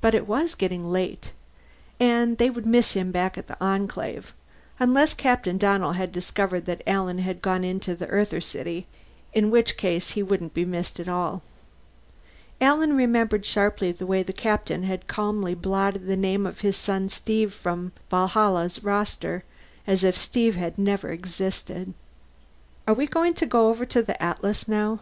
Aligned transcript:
But 0.00 0.14
it 0.14 0.26
was 0.26 0.54
getting 0.54 0.88
late. 0.90 1.32
And 2.00 2.38
they 2.38 2.48
would 2.48 2.64
miss 2.64 2.94
him 2.94 3.10
back 3.12 3.36
at 3.36 3.48
the 3.48 3.62
Enclave 3.62 4.32
unless 4.80 5.12
Captain 5.12 5.58
Donnell 5.58 5.92
had 5.92 6.10
discovered 6.10 6.64
that 6.64 6.80
Alan 6.86 7.18
had 7.18 7.42
gone 7.42 7.62
into 7.62 7.94
the 7.94 8.06
Earther 8.06 8.40
city, 8.40 8.86
in 9.34 9.50
which 9.50 9.76
case 9.76 10.12
he 10.12 10.22
wouldn't 10.22 10.54
be 10.54 10.64
missed 10.64 10.98
at 10.98 11.06
all. 11.06 11.42
Alan 12.62 12.96
remembered 12.96 13.44
sharply 13.44 13.92
the 13.92 14.06
way 14.06 14.22
the 14.22 14.32
Captain 14.32 14.84
had 14.84 15.06
calmly 15.06 15.54
blotted 15.54 16.06
the 16.06 16.16
name 16.16 16.46
of 16.46 16.60
his 16.60 16.74
son 16.78 17.10
Steve 17.10 17.52
from 17.52 17.84
the 17.94 18.00
Valhalla's 18.08 18.82
roster 18.82 19.44
as 19.86 20.02
if 20.02 20.16
Steve 20.16 20.54
had 20.56 20.78
never 20.78 21.10
existed. 21.10 21.92
"Are 22.88 22.94
we 22.94 23.06
going 23.06 23.34
to 23.34 23.44
go 23.44 23.68
over 23.68 23.84
to 23.84 24.00
the 24.02 24.16
Atlas 24.22 24.66
now?" 24.66 25.00